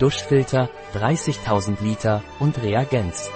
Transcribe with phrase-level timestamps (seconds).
[0.00, 3.30] Duschfilter, 30.000 Liter und Reagenz.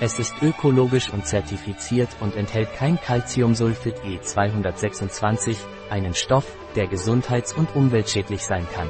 [0.00, 5.56] Es ist ökologisch und zertifiziert und enthält kein Calciumsulfid E226,
[5.90, 8.88] einen Stoff, der gesundheits- und umweltschädlich sein kann.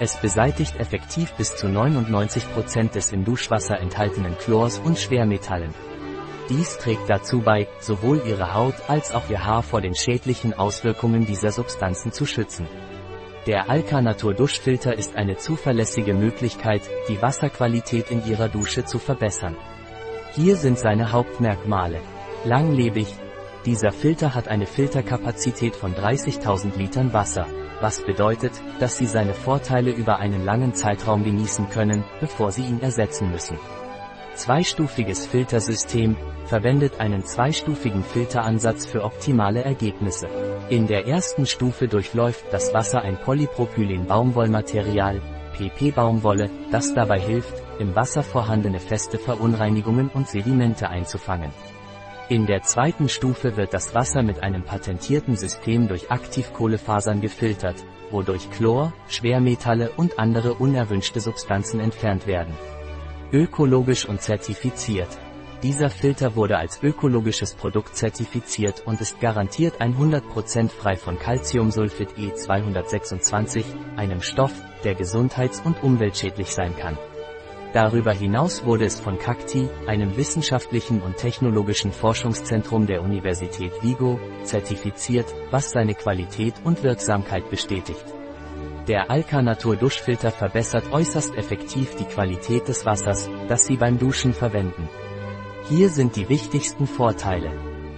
[0.00, 5.72] Es beseitigt effektiv bis zu 99% des im Duschwasser enthaltenen Chlors und Schwermetallen.
[6.48, 11.26] Dies trägt dazu bei, sowohl Ihre Haut als auch Ihr Haar vor den schädlichen Auswirkungen
[11.26, 12.66] dieser Substanzen zu schützen.
[13.46, 19.56] Der Alka Natur Duschfilter ist eine zuverlässige Möglichkeit, die Wasserqualität in Ihrer Dusche zu verbessern.
[20.36, 22.00] Hier sind seine Hauptmerkmale.
[22.44, 23.08] Langlebig.
[23.66, 27.46] Dieser Filter hat eine Filterkapazität von 30.000 Litern Wasser,
[27.80, 32.80] was bedeutet, dass Sie seine Vorteile über einen langen Zeitraum genießen können, bevor Sie ihn
[32.80, 33.58] ersetzen müssen.
[34.34, 40.26] Zweistufiges Filtersystem, verwendet einen zweistufigen Filteransatz für optimale Ergebnisse.
[40.68, 45.20] In der ersten Stufe durchläuft das Wasser ein Polypropylen-Baumwollmaterial,
[45.56, 51.50] PP-Baumwolle, das dabei hilft, im Wasser vorhandene feste Verunreinigungen und Sedimente einzufangen.
[52.28, 57.76] In der zweiten Stufe wird das Wasser mit einem patentierten System durch Aktivkohlefasern gefiltert,
[58.10, 62.54] wodurch Chlor, Schwermetalle und andere unerwünschte Substanzen entfernt werden.
[63.32, 65.08] Ökologisch und zertifiziert.
[65.62, 73.64] Dieser Filter wurde als ökologisches Produkt zertifiziert und ist garantiert 100% frei von Calciumsulfid E226,
[73.96, 74.52] einem Stoff,
[74.84, 76.98] der gesundheits- und umweltschädlich sein kann.
[77.72, 85.34] Darüber hinaus wurde es von CACTI, einem wissenschaftlichen und technologischen Forschungszentrum der Universität Vigo, zertifiziert,
[85.50, 88.04] was seine Qualität und Wirksamkeit bestätigt.
[88.88, 94.32] Der Alka Natur Duschfilter verbessert äußerst effektiv die Qualität des Wassers, das Sie beim Duschen
[94.34, 94.88] verwenden.
[95.68, 97.52] Hier sind die wichtigsten Vorteile.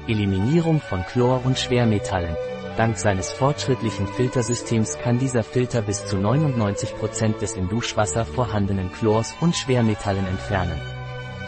[0.07, 2.37] Eliminierung von Chlor und Schwermetallen,
[2.77, 9.37] Dank seines fortschrittlichen Filtersystems kann dieser Filter bis zu 99% des im Duschwasser vorhandenen Chlors
[9.41, 10.81] und Schwermetallen entfernen.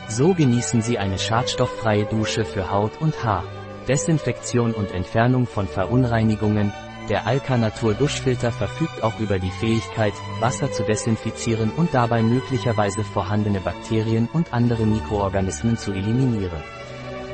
[0.08, 3.42] So genießen Sie eine schadstofffreie Dusche für Haut und Haar.
[3.88, 6.72] Desinfektion und Entfernung von Verunreinigungen.
[7.08, 13.04] Der Alka Natur Duschfilter verfügt auch über die Fähigkeit, Wasser zu desinfizieren und dabei möglicherweise
[13.04, 16.60] vorhandene Bakterien und andere Mikroorganismen zu eliminieren.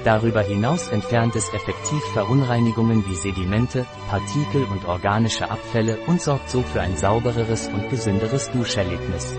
[0.04, 6.60] Darüber hinaus entfernt es effektiv Verunreinigungen wie Sedimente, Partikel und organische Abfälle und sorgt so
[6.60, 9.34] für ein saubereres und gesünderes Duscherlebnis.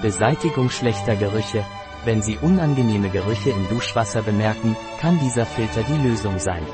[0.00, 1.64] Beseitigung schlechter Gerüche.
[2.04, 6.66] Wenn Sie unangenehme Gerüche im Duschwasser bemerken, kann dieser Filter die Lösung sein.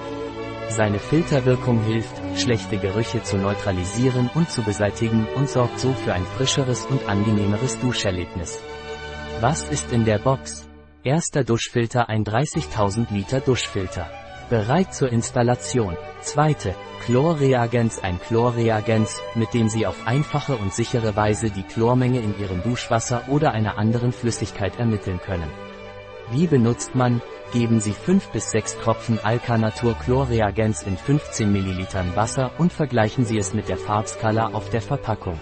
[0.71, 6.25] Seine Filterwirkung hilft, schlechte Gerüche zu neutralisieren und zu beseitigen und sorgt so für ein
[6.25, 8.63] frischeres und angenehmeres Duscherlebnis.
[9.41, 10.69] Was ist in der Box?
[11.03, 14.11] Erster Duschfilter ein 30.000 Liter Duschfilter.
[14.51, 15.97] Bereit zur Installation.
[16.21, 16.75] Zweite,
[17.05, 22.63] Chlorreagenz ein Chlorreagenz, mit dem Sie auf einfache und sichere Weise die Chlormenge in Ihrem
[22.63, 25.51] Duschwasser oder einer anderen Flüssigkeit ermitteln können.
[26.31, 27.23] Wie benutzt man?
[27.53, 33.39] Geben Sie 5 bis 6 Tropfen Alkanatur Chlorreagenz in 15 ml Wasser und vergleichen Sie
[33.39, 35.41] es mit der Farbskala auf der Verpackung.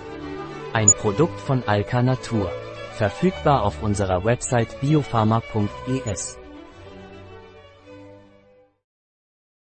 [0.73, 2.53] Ein Produkt von Alkanatur.
[2.93, 6.39] Verfügbar auf unserer Website biopharma.es.